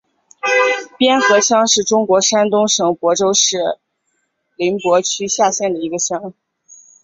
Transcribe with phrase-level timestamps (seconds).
[0.97, 3.77] 边河乡是中国山东省淄博市
[4.55, 6.33] 临淄区下辖的一个乡。